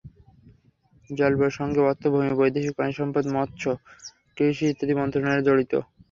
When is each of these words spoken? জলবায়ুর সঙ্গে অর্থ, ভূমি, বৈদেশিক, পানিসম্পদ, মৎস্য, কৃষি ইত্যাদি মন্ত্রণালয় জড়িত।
জলবায়ুর 1.09 1.57
সঙ্গে 1.59 1.79
অর্থ, 1.81 2.03
ভূমি, 2.13 2.31
বৈদেশিক, 2.39 2.73
পানিসম্পদ, 2.77 3.23
মৎস্য, 3.35 3.63
কৃষি 4.35 4.65
ইত্যাদি 4.67 4.93
মন্ত্রণালয় 4.99 5.45
জড়িত। 5.47 5.73